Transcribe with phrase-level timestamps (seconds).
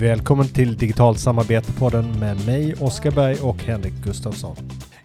[0.00, 4.56] Välkommen till Digitalt samarbete-podden med mig, Oskar Berg och Henrik Gustafsson.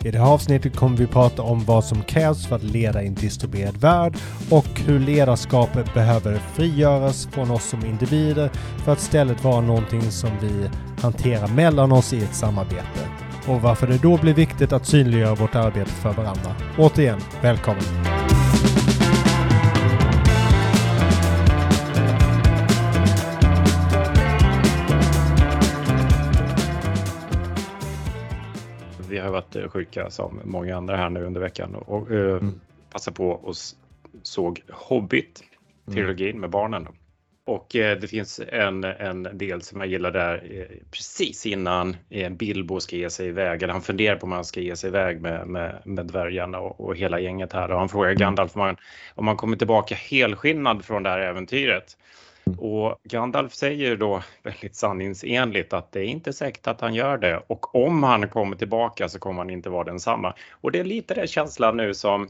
[0.03, 3.07] I det här avsnittet kommer vi prata om vad som krävs för att leda i
[3.07, 4.17] en distribuerad värld
[4.49, 8.49] och hur ledarskapet behöver frigöras från oss som individer
[8.85, 10.69] för att istället vara någonting som vi
[11.01, 12.99] hanterar mellan oss i ett samarbete.
[13.47, 16.55] Och varför det då blir viktigt att synliggöra vårt arbete för varandra.
[16.77, 18.22] Återigen, välkommen!
[29.33, 32.59] Varit eh, sjuka som många andra här nu under veckan och, och uh, mm.
[32.91, 33.55] passade på och
[34.23, 35.43] såg Hobbit,
[35.91, 36.41] trilogin mm.
[36.41, 36.87] med barnen.
[37.45, 42.29] Och eh, det finns en, en del som jag gillar där eh, precis innan eh,
[42.29, 45.21] Bilbo ska ge sig iväg, eller han funderar på om han ska ge sig iväg
[45.21, 48.19] med, med, med dvärgarna och, och hela gänget här och han frågar mm.
[48.19, 48.77] Gandalf om han,
[49.15, 51.97] om han kommer tillbaka helskinnad från det här äventyret.
[52.57, 57.43] Och Gandalf säger då väldigt sanningsenligt att det är inte säkert att han gör det
[57.47, 60.33] och om han kommer tillbaka så kommer han inte vara densamma.
[60.51, 62.29] Och det är lite den känslan nu som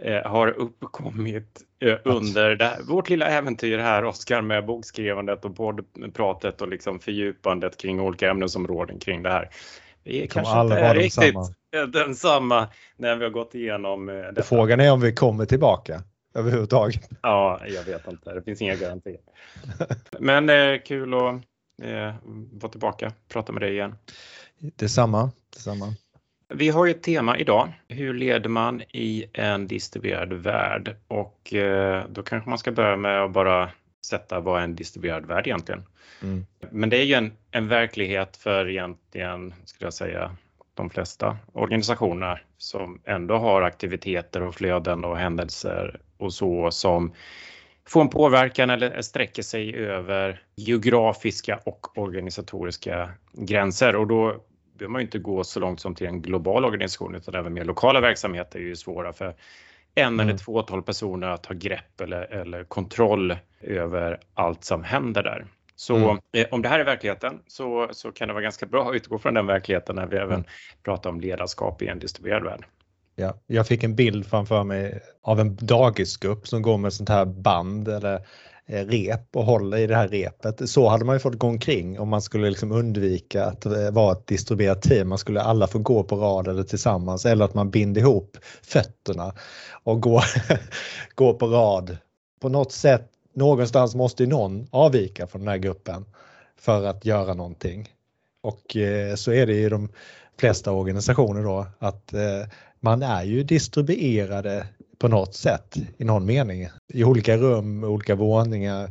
[0.00, 6.60] eh, har uppkommit eh, under det vårt lilla äventyr här Oskar med bokskrivandet och poddpratet
[6.60, 9.50] och liksom fördjupandet kring olika ämnesområden kring det här.
[10.04, 11.36] Vi är kanske inte är riktigt
[11.92, 14.42] densamma när vi har gått igenom eh, detta.
[14.42, 16.02] Frågan är om vi kommer tillbaka
[16.34, 17.10] överhuvudtaget.
[17.22, 18.34] Ja, jag vet inte.
[18.34, 19.20] Det finns inga garantier.
[20.18, 21.34] Men eh, kul att
[21.82, 22.14] eh,
[22.52, 23.94] vara tillbaka, prata med dig igen.
[24.58, 25.30] Detsamma.
[25.52, 25.94] Detsamma.
[26.48, 27.72] Vi har ju ett tema idag.
[27.88, 30.96] Hur leder man i en distribuerad värld?
[31.08, 33.70] Och eh, då kanske man ska börja med att bara
[34.06, 35.82] sätta vad en distribuerad värld egentligen?
[36.22, 36.46] Mm.
[36.70, 40.36] Men det är ju en, en verklighet för egentligen, skulle jag säga,
[40.74, 47.12] de flesta organisationer som ändå har aktiviteter och flöden och händelser och så som
[47.88, 54.40] får en påverkan eller sträcker sig över geografiska och organisatoriska gränser och då
[54.78, 58.00] behöver man inte gå så långt som till en global organisation utan även mer lokala
[58.00, 59.34] verksamheter är ju svåra för
[59.94, 60.20] en mm.
[60.20, 65.46] eller tvåtal personer att ha grepp eller, eller kontroll över allt som händer där.
[65.76, 66.18] Så mm.
[66.32, 69.18] eh, om det här är verkligheten så, så kan det vara ganska bra att utgå
[69.18, 70.44] från den verkligheten när vi även mm.
[70.82, 72.64] pratar om ledarskap i en distribuerad värld.
[73.16, 77.24] Ja, jag fick en bild framför mig av en dagisgrupp som går med sånt här
[77.24, 78.26] band eller
[78.66, 80.68] eh, rep och håller i det här repet.
[80.70, 84.12] Så hade man ju fått gå omkring om man skulle liksom undvika att eh, vara
[84.12, 85.08] ett distribuerat team.
[85.08, 89.32] Man skulle alla få gå på rad eller tillsammans eller att man binder ihop fötterna
[89.84, 90.24] och går,
[91.14, 91.96] går på rad.
[92.40, 96.04] På något sätt, någonstans måste ju någon avvika från den här gruppen
[96.56, 97.88] för att göra någonting.
[98.40, 99.88] Och eh, så är det ju de
[100.38, 102.14] flesta organisationer då att
[102.80, 104.66] man är ju distribuerade
[104.98, 108.90] på något sätt i någon mening i olika rum, olika våningar.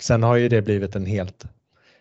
[0.00, 1.44] Sen har ju det blivit en helt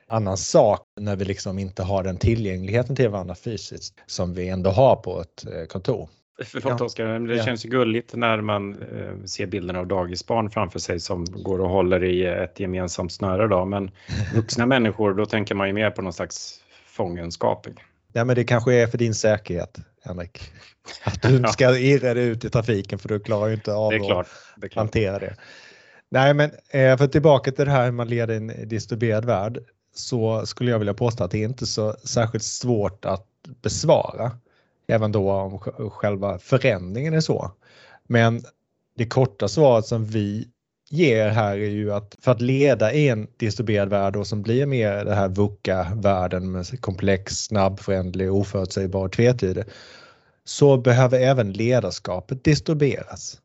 [0.07, 4.69] annan sak när vi liksom inte har den tillgängligheten till varandra fysiskt som vi ändå
[4.69, 6.09] har på ett eh, kontor.
[6.45, 6.85] Förlåt ja.
[6.85, 7.43] Oskar, det ja.
[7.43, 11.69] känns ju gulligt när man eh, ser bilderna av dagisbarn framför sig som går och
[11.69, 13.65] håller i ett gemensamt snöre då.
[13.65, 13.91] Men
[14.35, 17.67] vuxna människor, då tänker man ju mer på någon slags fångenskap.
[18.13, 20.51] Ja, men det kanske är för din säkerhet, Henrik.
[21.03, 23.99] Att du ska irra dig ut i trafiken för du klarar ju inte av det
[23.99, 24.27] klart,
[24.57, 25.35] det att hantera det.
[26.09, 29.59] Nej, men eh, för tillbaka till det här hur man leder en distribuerad värld
[29.95, 33.27] så skulle jag vilja påstå att det är inte så särskilt svårt att
[33.61, 34.31] besvara.
[34.87, 37.51] Även då om själva förändringen är så.
[38.07, 38.43] Men
[38.97, 40.47] det korta svaret som vi
[40.91, 44.65] ger här är ju att för att leda i en distribuerad värld och som blir
[44.65, 49.63] mer det här VUCA-världen med komplex, snabbförändlig, oförutsägbar och tvetydig
[50.43, 53.37] så behöver även ledarskapet distribueras.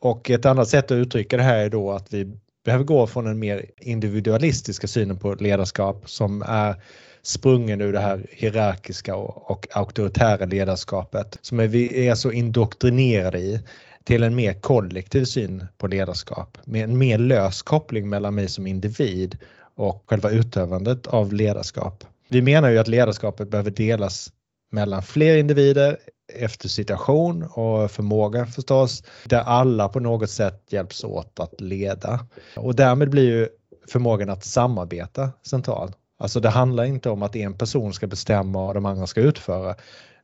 [0.00, 3.26] Och ett annat sätt att uttrycka det här är då att vi behöver gå från
[3.26, 6.82] en mer individualistiska synen på ledarskap som är
[7.22, 13.60] sprungen ur det här hierarkiska och, och auktoritära ledarskapet som vi är så indoktrinerade i
[14.06, 18.66] till en mer kollektiv syn på ledarskap med en mer lös koppling mellan mig som
[18.66, 19.38] individ
[19.74, 22.04] och själva utövandet av ledarskap.
[22.28, 24.32] Vi menar ju att ledarskapet behöver delas
[24.72, 25.98] mellan fler individer
[26.34, 32.26] efter situation och förmåga förstås, där alla på något sätt hjälps åt att leda.
[32.56, 33.48] Och därmed blir ju
[33.88, 35.92] förmågan att samarbeta central.
[36.18, 39.74] Alltså det handlar inte om att en person ska bestämma och de andra ska utföra,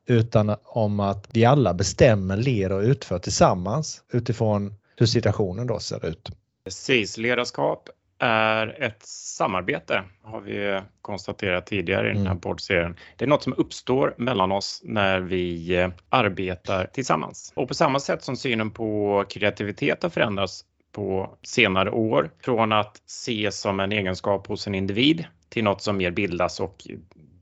[0.07, 6.07] utan om att vi alla bestämmer, leder och utför tillsammans utifrån hur situationen då ser
[6.07, 6.31] ut.
[6.65, 7.89] Precis, ledarskap
[8.19, 12.41] är ett samarbete har vi konstaterat tidigare i den här mm.
[12.41, 12.97] poddserien.
[13.17, 17.53] Det är något som uppstår mellan oss när vi eh, arbetar tillsammans.
[17.57, 22.97] Och på samma sätt som synen på kreativitet har förändrats på senare år från att
[23.07, 26.87] ses som en egenskap hos en individ till något som mer bildas och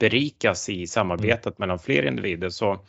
[0.00, 1.55] berikas i samarbetet mm.
[1.56, 2.81] mellan fler individer så,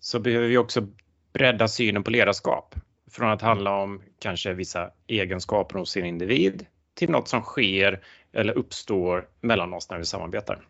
[0.00, 0.86] så behöver vi också
[1.32, 2.74] bredda synen på ledarskap.
[3.10, 8.00] Från att handla om kanske vissa egenskaper hos en individ till något som sker
[8.32, 10.66] eller uppstår mellan oss när vi samarbetar.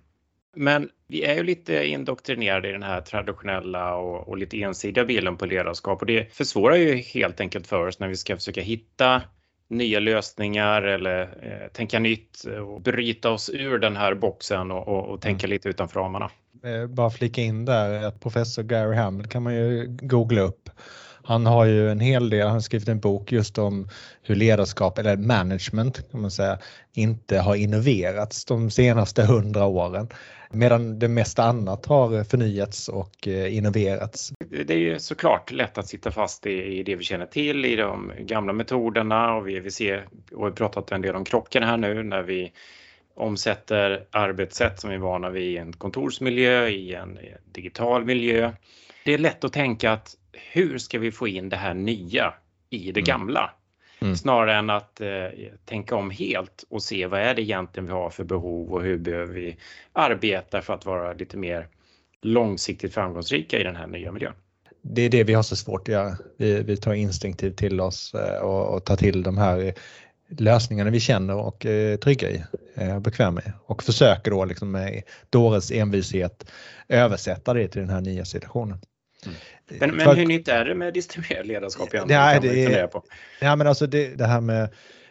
[0.57, 5.37] Men vi är ju lite indoktrinerade i den här traditionella och, och, lite ensidiga bilden
[5.37, 9.23] på ledarskap och det försvårar ju helt enkelt för oss när vi ska försöka hitta
[9.73, 15.09] nya lösningar eller eh, tänka nytt och bryta oss ur den här boxen och, och,
[15.09, 15.55] och tänka mm.
[15.55, 16.31] lite utanför ramarna.
[16.65, 20.71] Eh, bara flika in där att professor Gary Hamel kan man ju googla upp.
[21.25, 23.89] Han har ju en hel del, han har skrivit en bok just om
[24.23, 26.59] hur ledarskap, eller management kan man säga,
[26.95, 30.09] inte har innoverats de senaste hundra åren.
[30.53, 34.33] Medan det mesta annat har förnyats och eh, innoverats.
[34.67, 38.13] Det är ju såklart lätt att sitta fast i det vi känner till, i de
[38.19, 42.03] gamla metoderna och vi, vi ser och har pratat en del om krocken här nu
[42.03, 42.53] när vi
[43.15, 47.19] omsätter arbetssätt som vi är vana vid i en kontorsmiljö, i en
[47.53, 48.53] digital miljö.
[49.05, 50.17] Det är lätt att tänka att
[50.53, 52.35] hur ska vi få in det här nya
[52.71, 53.05] i det mm.
[53.05, 53.51] gamla?
[54.03, 54.17] Mm.
[54.17, 55.09] Snarare än att eh,
[55.65, 58.99] tänka om helt och se vad är det egentligen vi har för behov och hur
[58.99, 59.57] behöver vi
[59.93, 61.69] arbeta för att vara lite mer
[62.23, 64.35] långsiktigt framgångsrika i den här nya miljön.
[64.83, 66.17] Det är det vi har så svårt att göra.
[66.37, 69.75] Vi, vi tar instinktivt till oss eh, och, och tar till de här
[70.39, 72.43] lösningarna vi känner och är trygga i
[72.75, 76.51] eh, och bekväma i och försöker då liksom med dåres envishet
[76.89, 78.79] översätta det till den här nya situationen.
[79.27, 79.37] Mm.
[79.69, 82.23] Men, men hur nytt är det med distribuerat ledarskap egentligen?
[82.23, 82.91] Ja, det,
[83.41, 84.69] ja, men alltså det, det här med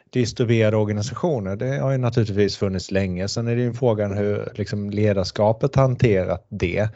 [0.09, 3.27] distribuerade organisationer, det har ju naturligtvis funnits länge.
[3.27, 6.89] Sen är det ju frågan hur liksom ledarskapet hanterat det.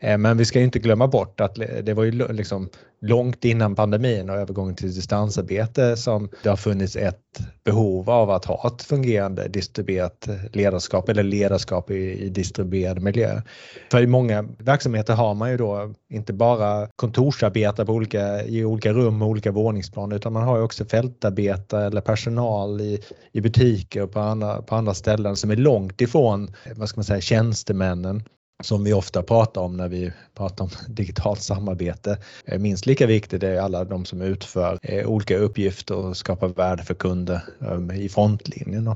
[0.00, 2.68] Eh, men vi ska inte glömma bort att det var ju liksom
[3.02, 8.44] långt innan pandemin och övergången till distansarbete som det har funnits ett behov av att
[8.44, 13.42] ha ett fungerande distribuerat ledarskap eller ledarskap i, i distribuerad miljö.
[13.90, 18.92] För i många verksamheter har man ju då inte bara kontorsarbetare på olika, i olika
[18.92, 23.00] rum och olika våningsplan utan man har ju också fältarbetare eller personal i,
[23.32, 27.04] i butiker och på andra, på andra ställen som är långt ifrån vad ska man
[27.04, 28.22] säga, tjänstemännen
[28.62, 32.18] som vi ofta pratar om när vi pratar om digitalt samarbete.
[32.44, 36.82] Eh, minst lika viktigt är alla de som utför eh, olika uppgifter och skapar värde
[36.82, 38.94] för kunder ehm, i frontlinjen.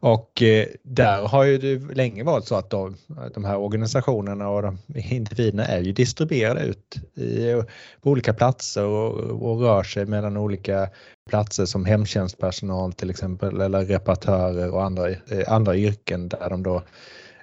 [0.00, 2.96] Och eh, där har ju det länge varit så att de,
[3.34, 7.62] de här organisationerna och de individerna är ju distribuerade ut i,
[8.02, 9.14] på olika platser och,
[9.50, 10.88] och rör sig mellan olika
[11.28, 15.08] platser som hemtjänstpersonal till exempel eller reparatörer och andra,
[15.46, 16.82] andra yrken där de då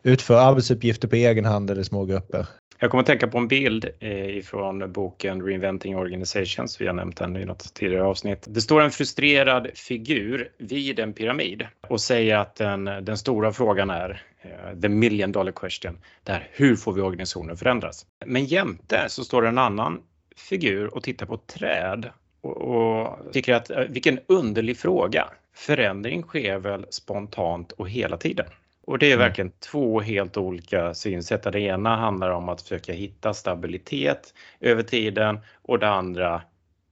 [0.06, 2.48] utför arbetsuppgifter på egen hand eller små grupper.
[2.80, 7.18] Jag kommer att tänka på en bild eh, ifrån boken Reinventing Organizations, vi har nämnt
[7.18, 8.46] den i något tidigare avsnitt.
[8.48, 13.90] Det står en frustrerad figur vid en pyramid och säger att den, den stora frågan
[13.90, 18.06] är eh, the million dollar question, där hur får vi organisationen att förändras?
[18.26, 20.02] Men jämte så står det en annan
[20.38, 22.10] figur och tittar på ett träd
[22.42, 25.30] och, och tycker att eh, vilken underlig fråga.
[25.56, 28.46] Förändring sker väl spontant och hela tiden?
[28.88, 29.28] Och det är mm.
[29.28, 31.44] verkligen två helt olika synsätt.
[31.44, 36.42] Det ena handlar om att försöka hitta stabilitet över tiden och det andra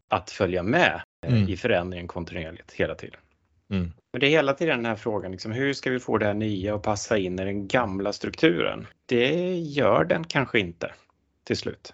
[0.08, 1.50] att följa med mm.
[1.50, 3.20] i förändringen kontinuerligt hela tiden.
[3.70, 3.92] Mm.
[4.14, 6.34] Men det är hela tiden den här frågan, liksom, hur ska vi få det här
[6.34, 8.88] nya att passa in i den gamla strukturen?
[9.06, 10.92] Det gör den kanske inte
[11.44, 11.94] till slut.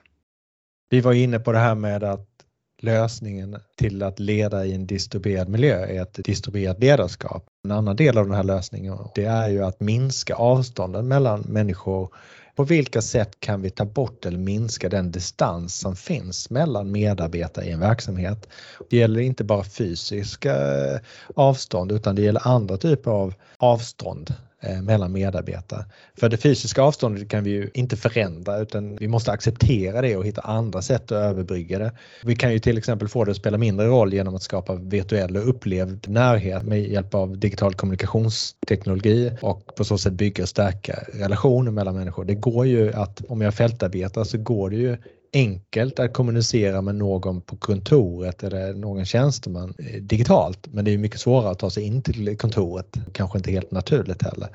[0.89, 2.38] Vi var inne på det här med att
[2.83, 7.45] lösningen till att leda i en distribuerad miljö är ett distribuerat ledarskap.
[7.63, 12.09] En annan del av den här lösningen det är ju att minska avstånden mellan människor.
[12.55, 17.65] På vilka sätt kan vi ta bort eller minska den distans som finns mellan medarbetare
[17.65, 18.47] i en verksamhet?
[18.89, 20.99] Det gäller inte bara fysiska eh,
[21.35, 25.85] avstånd utan det gäller andra typer av avstånd Eh, mellan medarbetare.
[26.19, 30.25] För det fysiska avståndet kan vi ju inte förändra utan vi måste acceptera det och
[30.25, 31.91] hitta andra sätt att överbrygga det.
[32.23, 35.37] Vi kan ju till exempel få det att spela mindre roll genom att skapa virtuell
[35.37, 41.03] och upplevd närhet med hjälp av digital kommunikationsteknologi och på så sätt bygga och stärka
[41.13, 42.25] relationer mellan människor.
[42.25, 44.97] Det går ju att, om jag fältarbetar så går det ju
[45.33, 50.67] enkelt att kommunicera med någon på kontoret eller någon tjänsteman eh, digitalt.
[50.71, 54.23] Men det är mycket svårare att ta sig in till kontoret, kanske inte helt naturligt
[54.23, 54.49] heller.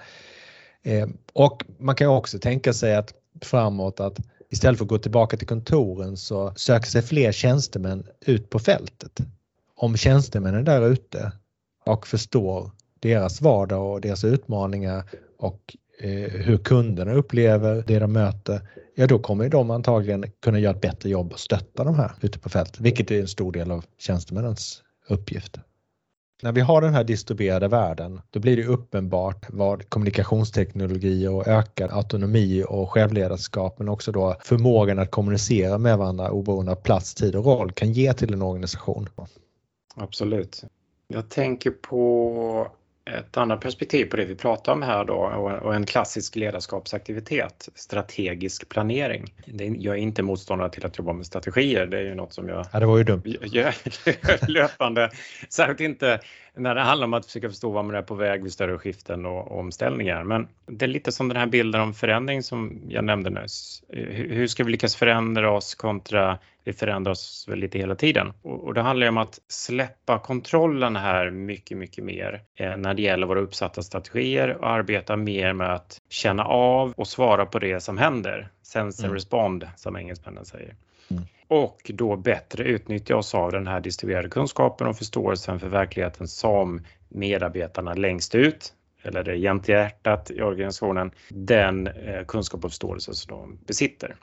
[0.82, 4.18] Eh, och man kan också tänka sig att framåt att
[4.50, 9.20] istället för att gå tillbaka till kontoren så söker sig fler tjänstemän ut på fältet.
[9.76, 11.32] Om tjänstemännen där ute
[11.86, 15.04] och förstår deras vardag och deras utmaningar
[15.38, 18.60] och Eh, hur kunderna upplever det de möter,
[18.94, 22.38] ja då kommer de antagligen kunna göra ett bättre jobb och stötta de här ute
[22.38, 25.58] på fältet, vilket är en stor del av tjänstemännens uppgift.
[26.42, 31.90] när vi har den här distribuerade världen, då blir det uppenbart vad kommunikationsteknologi och ökad
[31.90, 37.36] autonomi och självledarskap, men också då förmågan att kommunicera med varandra oberoende av plats, tid
[37.36, 39.08] och roll kan ge till en organisation.
[39.96, 40.64] Absolut.
[41.08, 42.68] Jag tänker på
[43.06, 45.14] ett annat perspektiv på det vi pratar om här då
[45.62, 49.34] och en klassisk ledarskapsaktivitet, strategisk planering.
[49.78, 52.66] Jag är inte motståndare till att jobba med strategier, det är ju något som jag
[52.72, 53.22] ja, det var ju dumt.
[53.24, 53.74] gör
[54.50, 55.10] löpande.
[55.48, 56.20] Särskilt inte
[56.56, 59.26] när det handlar om att försöka förstå vad man är på väg vid större skiften
[59.26, 60.24] och, omställningar.
[60.24, 63.82] Men det är lite som den här bilden om förändring som jag nämnde nyss.
[63.88, 68.32] Hur ska vi lyckas förändra oss kontra vi förändrar oss väl lite hela tiden.
[68.42, 73.02] Och, och det handlar om att släppa kontrollen här mycket, mycket mer eh, när det
[73.02, 77.80] gäller våra uppsatta strategier och arbeta mer med att känna av och svara på det
[77.80, 78.50] som händer.
[78.62, 79.14] Sense and mm.
[79.14, 80.74] respond som engelsmännen säger.
[81.10, 81.22] Mm.
[81.48, 86.80] Och då bättre utnyttja oss av den här distribuerade kunskapen och förståelsen för verkligheten som
[87.08, 93.38] medarbetarna längst ut eller det egentliga hjärtat i organisationen, den eh, kunskap och förståelse som
[93.38, 94.16] de besitter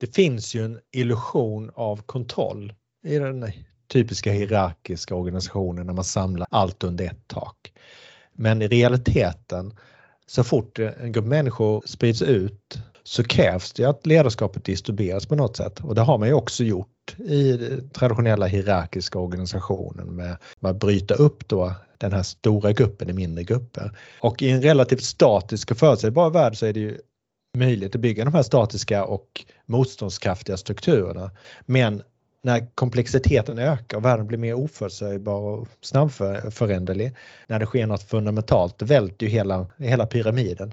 [0.00, 2.72] det finns ju en illusion av kontroll
[3.04, 3.52] i den
[3.88, 7.72] typiska hierarkiska organisationen när man samlar allt under ett tak.
[8.32, 9.74] Men i realiteten,
[10.26, 15.56] så fort en grupp människor sprids ut så krävs det att ledarskapet distribueras på något
[15.56, 17.58] sätt och det har man ju också gjort i
[17.92, 23.98] traditionella hierarkiska organisationen med, att bryta upp då den här stora gruppen i mindre grupper.
[24.20, 26.98] Och i en relativt statisk och förutsägbar värld så är det ju
[27.56, 31.30] möjligt att bygga de här statiska och motståndskraftiga strukturerna.
[31.66, 32.02] Men
[32.42, 37.12] när komplexiteten ökar och världen blir mer oförutsägbar och snabbföränderlig,
[37.46, 40.72] när det sker något fundamentalt, välter ju hela, hela pyramiden.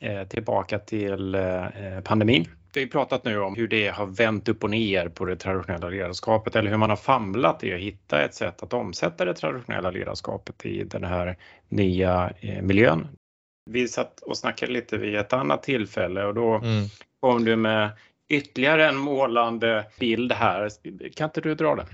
[0.00, 1.64] Eh, tillbaka till eh,
[2.04, 2.44] pandemin.
[2.74, 5.88] Vi har pratat nu om hur det har vänt upp och ner på det traditionella
[5.88, 9.90] ledarskapet eller hur man har famlat i att hitta ett sätt att omsätta det traditionella
[9.90, 11.36] ledarskapet i den här
[11.68, 13.08] nya eh, miljön
[13.68, 16.84] vi satt och snackade lite vid ett annat tillfälle och då mm.
[17.20, 17.90] kom du med
[18.28, 20.70] ytterligare en målande bild här.
[21.14, 21.86] Kan inte du dra den?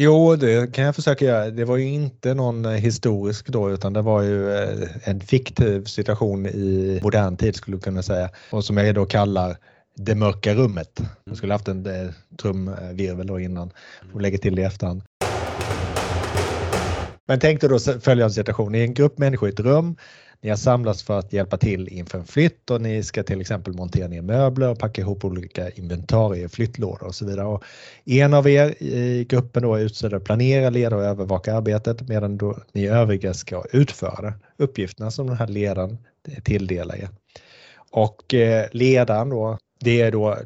[0.00, 1.50] Jo, det kan jag försöka göra.
[1.50, 6.46] Det var ju inte någon historisk då utan det var ju eh, en fiktiv situation
[6.46, 9.56] i modern tid skulle du kunna säga och som jag då kallar
[9.96, 11.00] det mörka rummet.
[11.24, 12.10] Jag skulle haft en eh,
[12.42, 13.70] trumvirvel då innan
[14.12, 15.02] och lägger till det i efterhand.
[17.26, 18.74] Men tänk dig då följande situation.
[18.74, 19.96] I en grupp människor i ett rum
[20.40, 23.74] ni har samlats för att hjälpa till inför en flytt och ni ska till exempel
[23.74, 27.46] montera ner möbler och packa ihop olika inventarier, flyttlådor och så vidare.
[27.46, 27.64] Och
[28.04, 32.38] en av er i gruppen då är utsedd att planera, leda och övervaka arbetet medan
[32.38, 35.98] då ni övriga ska utföra uppgifterna som den här ledaren
[36.44, 37.08] tilldelar er.
[37.90, 40.36] Och eh, ledaren då det är då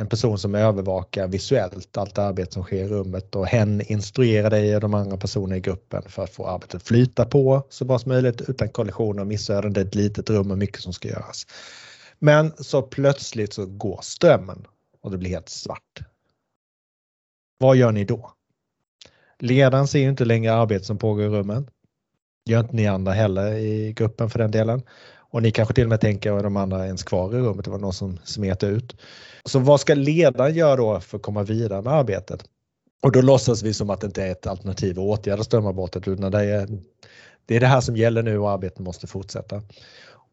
[0.00, 4.74] en person som övervakar visuellt allt arbete som sker i rummet och hen instruerar dig
[4.74, 7.98] och de andra personerna i gruppen för att få arbetet att flyta på så bra
[7.98, 9.72] som möjligt utan kollisioner och missöden.
[9.72, 11.46] Det är ett litet rum och mycket som ska göras.
[12.18, 14.66] Men så plötsligt så går strömmen
[15.00, 16.00] och det blir helt svart.
[17.58, 18.32] Vad gör ni då?
[19.38, 21.70] Ledaren ser ju inte längre arbetet som pågår i rummen.
[22.44, 24.82] Gör inte ni andra heller i gruppen för den delen.
[25.32, 27.70] Och ni kanske till och med tänker är de andra ens kvar i rummet, det
[27.70, 28.96] var någon som smet ut.
[29.44, 32.44] Så vad ska ledaren göra då för att komma vidare med arbetet?
[33.02, 36.30] Och då låtsas vi som att det inte är ett alternativ att åtgärda strömavbrottet utan
[36.30, 36.68] det är,
[37.46, 39.62] det är det här som gäller nu och arbetet måste fortsätta.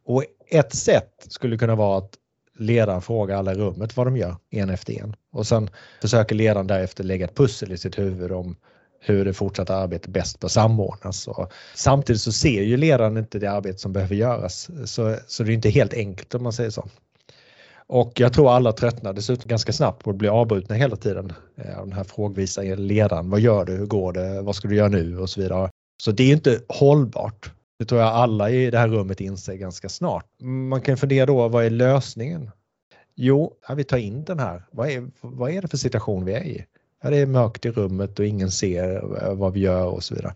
[0.06, 2.14] Och ett sätt skulle kunna vara att
[2.58, 5.70] ledaren frågar alla i rummet vad de gör en efter en och sen
[6.02, 8.56] försöker ledaren därefter lägga ett pussel i sitt huvud om
[9.00, 11.28] hur det fortsatta arbetet bäst bör samordnas.
[11.28, 15.52] Och samtidigt så ser ju ledaren inte det arbete som behöver göras så, så det
[15.52, 16.88] är inte helt enkelt om man säger så.
[17.88, 21.80] Och jag tror alla tröttnar dessutom ganska snabbt på att bli avbrutna hela tiden eh,
[21.80, 23.30] av den här frågvisa ledaren.
[23.30, 23.78] Vad gör du?
[23.78, 24.42] Hur går det?
[24.42, 25.20] Vad ska du göra nu?
[25.20, 25.70] Och så vidare.
[26.02, 27.52] Så det är inte hållbart.
[27.80, 30.26] Det tror jag alla i det här rummet inser ganska snart.
[30.42, 32.52] Man kan fundera då, vad är lösningen?
[33.16, 34.64] Jo, vi tar in den här.
[34.72, 36.66] Vad är, vad är det för situation vi är i?
[37.04, 40.16] Ja, det är mörkt i rummet och ingen ser eh, vad vi gör och så
[40.16, 40.34] vidare.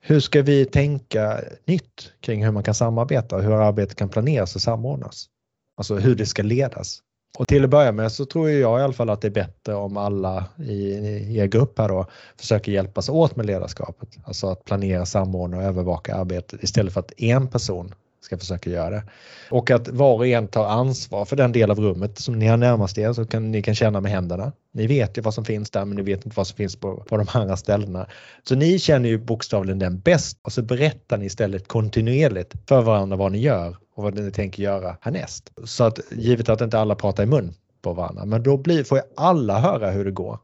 [0.00, 4.54] Hur ska vi tänka nytt kring hur man kan samarbeta och hur arbetet kan planeras
[4.54, 5.28] och samordnas?
[5.76, 7.02] Alltså hur det ska ledas.
[7.38, 9.74] Och till att börja med så tror jag i alla fall att det är bättre
[9.74, 14.08] om alla i, i er grupp här då försöker hjälpas åt med ledarskapet.
[14.24, 17.94] Alltså att planera, samordna och övervaka arbetet istället för att en person
[18.26, 19.02] ska försöka göra det.
[19.50, 22.56] Och att var och en tar ansvar för den del av rummet som ni har
[22.56, 24.52] närmast er så kan ni kan känna med händerna.
[24.72, 26.96] Ni vet ju vad som finns där men ni vet inte vad som finns på,
[26.96, 28.06] på de andra ställena.
[28.48, 33.16] Så ni känner ju bokstavligen den bäst och så berättar ni istället kontinuerligt för varandra
[33.16, 35.52] vad ni gör och vad ni tänker göra härnäst.
[35.64, 38.98] Så att givet att inte alla pratar i mun på varandra men då blir, får
[38.98, 40.38] ju alla höra hur det går.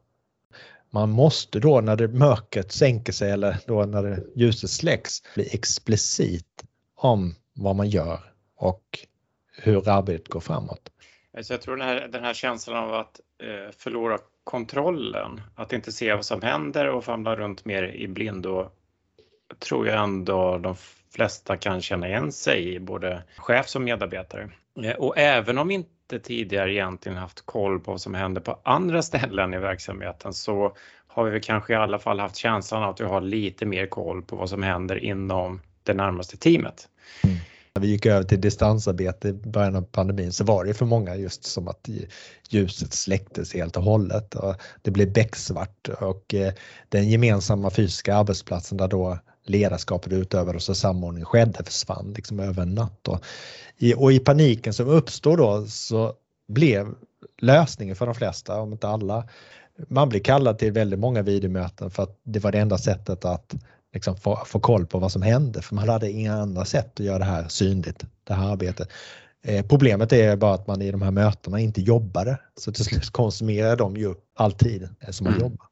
[0.91, 5.49] man måste då när det mörkret sänker sig eller då när det, ljuset släcks bli
[5.53, 6.47] explicit
[6.97, 8.21] om vad man gör
[8.57, 8.99] och
[9.57, 10.91] hur arbetet går framåt.
[11.43, 15.93] Så jag tror den här, den här känslan av att eh, förlora kontrollen, att inte
[15.93, 18.71] se vad som händer och famla runt mer i blindo
[19.59, 20.77] tror jag ändå de
[21.11, 24.51] flesta kan känna igen sig i, både chef som medarbetare.
[24.83, 29.03] Eh, och även om inte tidigare egentligen haft koll på vad som händer på andra
[29.03, 33.05] ställen i verksamheten så har vi kanske i alla fall haft känslan av att vi
[33.05, 36.89] har lite mer koll på vad som händer inom det närmaste teamet.
[37.23, 37.37] Mm.
[37.75, 41.17] När vi gick över till distansarbete i början av pandemin så var det för många
[41.17, 41.89] just som att
[42.49, 46.53] ljuset släcktes helt och hållet och det blev becksvart och eh,
[46.89, 52.75] den gemensamma fysiska arbetsplatsen där då ledarskapet utövades och samordning skedde försvann liksom över en
[52.75, 53.09] natt.
[53.09, 53.25] Och
[53.79, 56.15] i, och i paniken som uppstod då så
[56.49, 56.95] blev
[57.39, 59.29] lösningen för de flesta, om inte alla,
[59.89, 63.55] man blev kallad till väldigt många videomöten för att det var det enda sättet att
[63.93, 67.07] liksom få, få koll på vad som hände för man hade inga andra sätt att
[67.07, 68.89] göra det här synligt, det här arbetet.
[69.45, 73.11] Eh, problemet är bara att man i de här mötena inte jobbade så till slut
[73.11, 75.43] konsumerar de ju alltid som man mm.
[75.43, 75.67] jobbar.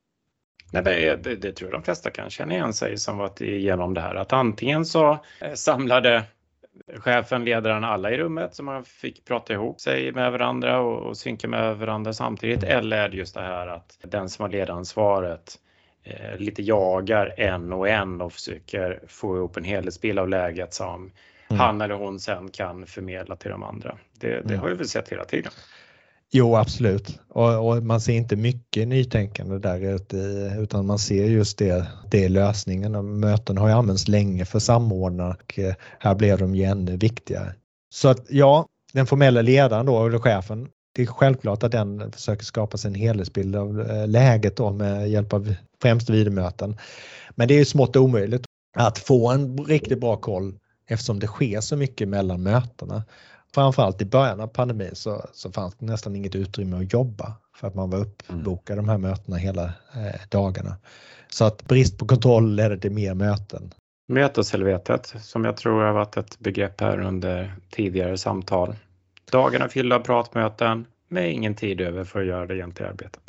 [0.72, 3.94] Nej, det, det, det, tror jag de flesta kan känna igen sig som varit igenom
[3.94, 6.24] det här att antingen så eh, samlade
[6.96, 11.16] chefen, ledaren, alla i rummet så man fick prata ihop sig med varandra och, och
[11.16, 12.62] synka med varandra samtidigt.
[12.62, 15.58] Eller är det just det här att den som har ledaransvaret
[16.04, 21.11] eh, lite jagar en och en och försöker få ihop en helhetsbild av läget som
[21.50, 21.61] mm.
[21.61, 23.99] han eller hon sen kan förmedla till de andra.
[24.21, 24.61] Det, det mm.
[24.61, 25.52] har vi väl sett hela tiden.
[26.33, 27.21] Jo, absolut.
[27.28, 30.16] Och, och, man ser inte mycket nytänkande där ute
[30.59, 33.21] utan man ser just det, det är lösningen.
[33.21, 37.54] Möten har ju använts länge för samordnare och eh, här blev de ju ännu viktigare.
[37.92, 42.44] Så att ja, den formella ledaren då, eller chefen, det är självklart att den försöker
[42.44, 46.76] skapa sig en helhetsbild av eh, läget då med hjälp av främst videomöten.
[47.30, 48.44] Men det är ju smått omöjligt
[48.76, 53.05] att få en riktigt bra koll eftersom det sker så mycket mellan mötena
[53.55, 57.68] framförallt i början av pandemin så, så fanns det nästan inget utrymme att jobba för
[57.68, 58.87] att man var uppbokad mm.
[58.87, 60.76] de här mötena hela eh, dagarna.
[61.29, 63.74] Så att brist på kontroll ledde till mer möten.
[64.09, 68.76] Möteshelvetet som jag tror har varit ett begrepp här under tidigare samtal.
[69.33, 73.23] Dagarna fyllda av pratmöten med ingen tid över för att göra det egentliga arbetet.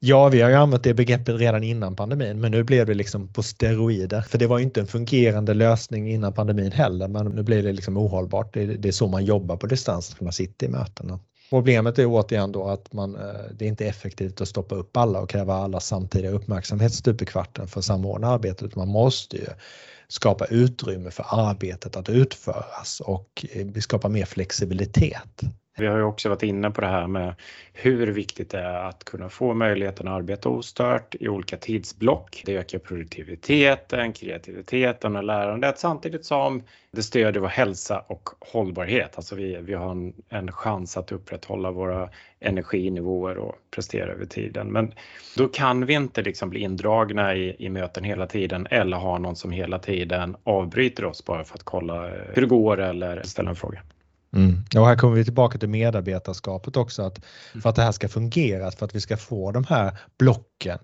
[0.00, 3.32] Ja, vi har ju använt det begreppet redan innan pandemin, men nu blev det liksom
[3.32, 4.20] på steroider.
[4.20, 7.72] För det var ju inte en fungerande lösning innan pandemin heller, men nu blir det
[7.72, 8.54] liksom ohållbart.
[8.54, 11.20] Det, det är så man jobbar på distans, att man sitter i mötena.
[11.50, 13.20] Problemet är återigen då att man, eh,
[13.52, 17.26] det är inte effektivt att stoppa upp alla och kräva alla samtidiga uppmärksamhet stup i
[17.26, 18.76] kvarten för att samordna arbetet.
[18.76, 19.46] Man måste ju
[20.08, 25.42] skapa utrymme för arbetet att utföras och eh, vi skapa mer flexibilitet.
[25.78, 27.34] Vi har ju också varit inne på det här med
[27.72, 32.42] hur viktigt det är att kunna få möjligheten att arbeta ostört i olika tidsblock.
[32.46, 39.16] Det ökar produktiviteten, kreativiteten och lärandet samtidigt som det stödjer vår hälsa och hållbarhet.
[39.16, 42.08] Alltså vi, vi har en, en chans att upprätthålla våra
[42.40, 44.72] energinivåer och prestera över tiden.
[44.72, 44.92] Men
[45.36, 49.36] då kan vi inte liksom bli indragna i, i möten hela tiden eller ha någon
[49.36, 53.56] som hela tiden avbryter oss bara för att kolla hur det går eller ställa en
[53.56, 53.82] fråga.
[54.32, 54.64] Mm.
[54.76, 57.02] Och här kommer vi tillbaka till medarbetarskapet också.
[57.02, 57.18] Att
[57.52, 57.62] mm.
[57.62, 60.78] för att det här ska fungera, för att vi ska få de här blocken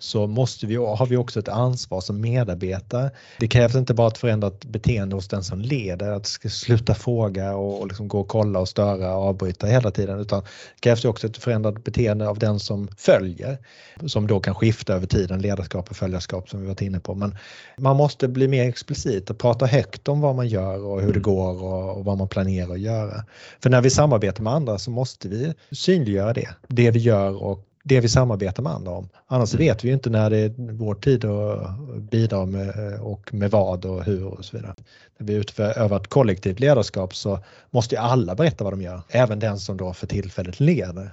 [0.00, 3.10] så måste vi, har vi också ett ansvar som medarbetare.
[3.38, 7.80] Det krävs inte bara ett förändrat beteende hos den som leder, att sluta fråga och,
[7.80, 11.26] och liksom gå och kolla och störa och avbryta hela tiden, utan det krävs också
[11.26, 13.58] ett förändrat beteende av den som följer,
[14.06, 17.14] som då kan skifta över tiden, ledarskap och följarskap som vi varit inne på.
[17.14, 17.36] Men
[17.78, 21.18] man måste bli mer explicit och prata högt om vad man gör och hur det
[21.18, 21.22] mm.
[21.22, 23.24] går och, och vad man planerar att göra.
[23.62, 27.64] För när vi samarbetar med andra så måste vi synliggöra det, det vi gör och
[27.82, 29.08] det vi samarbetar med andra om.
[29.26, 29.66] Annars mm.
[29.66, 34.04] vet vi inte när det är vår tid att bidra med och med vad och
[34.04, 34.74] hur och så vidare.
[35.18, 37.38] När vi utövar ett kollektivt ledarskap så
[37.70, 41.10] måste ju alla berätta vad de gör, även den som då för tillfället leder.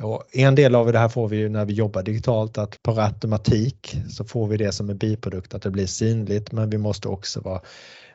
[0.00, 3.00] Och en del av det här får vi ju när vi jobbar digitalt att per
[3.00, 7.08] automatik så får vi det som en biprodukt att det blir synligt men vi måste
[7.08, 7.60] också vara,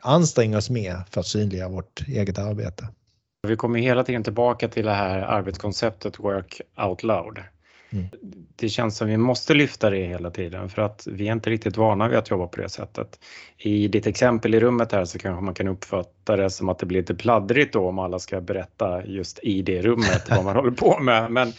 [0.00, 2.88] anstränga oss mer för att synliggöra vårt eget arbete.
[3.48, 7.38] Vi kommer hela tiden tillbaka till det här arbetskonceptet Work Out Loud.
[7.94, 8.06] Mm.
[8.56, 11.76] Det känns som vi måste lyfta det hela tiden för att vi är inte riktigt
[11.76, 13.18] vana vid att jobba på det sättet.
[13.58, 16.86] I ditt exempel i rummet här så kanske man kan uppfatta det som att det
[16.86, 20.70] blir lite pladdrigt då om alla ska berätta just i det rummet vad man håller
[20.70, 21.30] på med.
[21.30, 21.52] Men,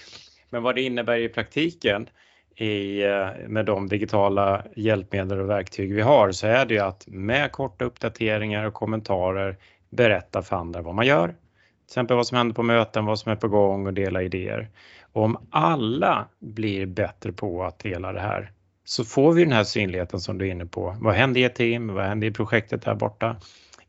[0.49, 2.07] men vad det innebär i praktiken
[2.55, 7.07] i, eh, med de digitala hjälpmedel och verktyg vi har så är det ju att
[7.07, 9.57] med korta uppdateringar och kommentarer
[9.89, 11.27] berätta för andra vad man gör.
[11.27, 14.69] Till exempel vad som händer på möten, vad som är på gång och dela idéer
[15.15, 18.51] om alla blir bättre på att dela det här
[18.85, 20.95] så får vi den här synligheten som du är inne på.
[21.01, 21.93] Vad händer i ett team?
[21.93, 23.35] Vad händer i projektet här borta?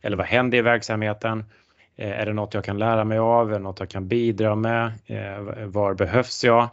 [0.01, 1.45] Eller vad händer i verksamheten?
[1.97, 3.49] Eh, är det något jag kan lära mig av?
[3.49, 4.93] Är det något jag kan bidra med?
[5.07, 6.69] Eh, var behövs jag?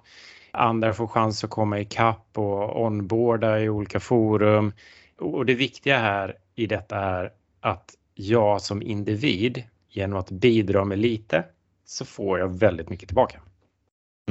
[0.51, 4.73] Andra får chans att komma ikapp och onboarda i olika forum.
[5.19, 10.99] Och det viktiga här i detta är att jag som individ genom att bidra med
[10.99, 11.43] lite
[11.85, 13.39] så får jag väldigt mycket tillbaka.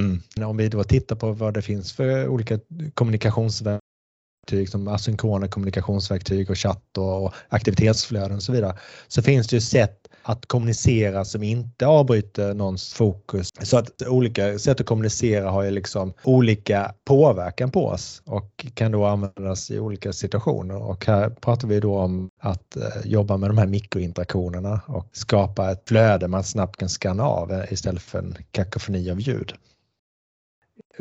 [0.01, 0.49] Mm.
[0.49, 2.59] Om vi då tittar på vad det finns för olika
[2.93, 8.77] kommunikationsverktyg som asynkrona kommunikationsverktyg och chatt och aktivitetsflöden och så vidare
[9.07, 13.49] så finns det ju sätt att kommunicera som inte avbryter någons fokus.
[13.61, 18.91] Så att olika sätt att kommunicera har ju liksom olika påverkan på oss och kan
[18.91, 23.49] då användas i olika situationer och här pratar vi då om att eh, jobba med
[23.49, 28.19] de här mikrointeraktionerna och skapa ett flöde man snabbt kan skanna av eh, istället för
[28.19, 29.53] en kakofoni av ljud.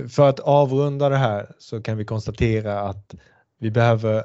[0.09, 3.15] För att avrunda det här så kan vi konstatera att
[3.59, 4.25] vi behöver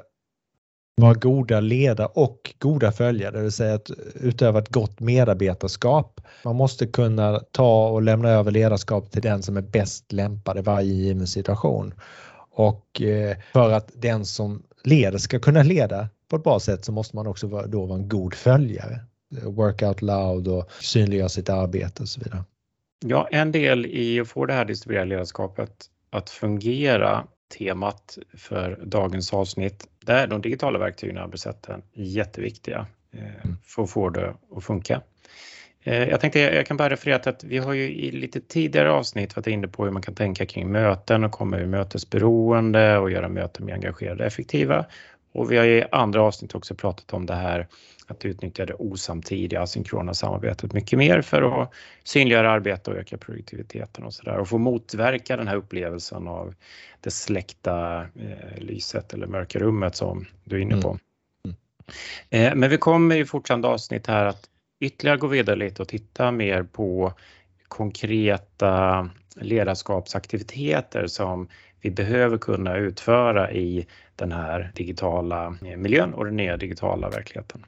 [0.96, 6.20] vara goda ledare och goda följare, det vill säga att utöva ett gott medarbetarskap.
[6.44, 10.60] Man måste kunna ta och lämna över ledarskap till den som är bäst lämpad i
[10.60, 11.94] varje given situation.
[12.50, 16.92] Och eh, för att den som leder ska kunna leda på ett bra sätt så
[16.92, 19.00] måste man också då vara en god följare.
[19.42, 22.44] Work out loud och synliggöra sitt arbete och så vidare.
[23.04, 25.70] Ja, en del i att få det här distribuerade ledarskapet
[26.10, 27.26] att fungera
[27.58, 29.88] temat för dagens avsnitt.
[30.04, 33.56] Där de digitala verktygen och arbetssätten jätteviktiga eh, mm.
[33.64, 35.00] för att få det att funka.
[35.82, 38.90] Eh, jag tänkte jag kan bara referera till att vi har ju i lite tidigare
[38.90, 43.10] avsnitt varit inne på hur man kan tänka kring möten och komma ur mötesberoende och
[43.10, 44.86] göra möten mer engagerade och effektiva.
[45.32, 47.66] Och vi har i andra avsnitt också pratat om det här
[48.10, 51.72] att utnyttja det osamtidiga asynkrona samarbetet mycket mer för att
[52.04, 56.54] synliggöra arbete och öka produktiviteten och sådär och få motverka den här upplevelsen av
[57.00, 60.88] det släckta eh, lyset eller mörka rummet som du är inne på.
[60.88, 61.56] Mm.
[62.30, 62.46] Mm.
[62.46, 64.48] Eh, men vi kommer i fortsatta avsnitt här att
[64.80, 67.12] ytterligare gå vidare lite och titta mer på
[67.68, 71.48] konkreta ledarskapsaktiviteter som
[71.80, 77.64] vi behöver kunna utföra i den här digitala miljön och den nya digitala verkligheten.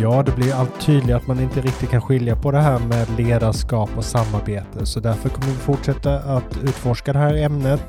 [0.00, 3.06] Ja, det blir allt tydligare att man inte riktigt kan skilja på det här med
[3.18, 4.86] ledarskap och samarbete.
[4.86, 7.82] Så därför kommer vi fortsätta att utforska det här ämnet.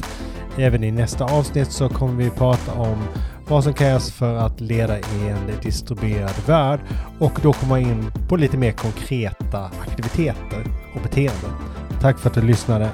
[0.57, 2.97] Även i nästa avsnitt så kommer vi prata om
[3.47, 6.79] vad som krävs för att leda i en distribuerad värld
[7.19, 11.51] och då komma in på lite mer konkreta aktiviteter och beteenden.
[12.01, 12.89] Tack för att du lyssnade.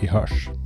[0.00, 0.61] Vi hörs!